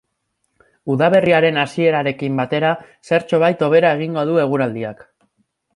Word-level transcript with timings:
Udaberriaren 0.93 1.59
hasierarekin 1.65 2.41
batera, 2.41 2.73
zertxobait 3.13 3.63
hobera 3.69 3.95
egingo 4.01 4.27
du 4.33 4.45
eguraldiak. 4.47 5.11